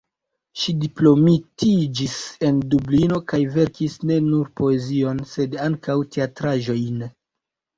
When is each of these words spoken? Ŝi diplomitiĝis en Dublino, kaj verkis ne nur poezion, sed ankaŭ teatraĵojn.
Ŝi 0.59 0.73
diplomitiĝis 0.83 2.15
en 2.47 2.61
Dublino, 2.71 3.19
kaj 3.33 3.41
verkis 3.59 3.99
ne 4.13 4.19
nur 4.31 4.51
poezion, 4.63 5.23
sed 5.35 5.59
ankaŭ 5.67 5.99
teatraĵojn. 6.17 7.07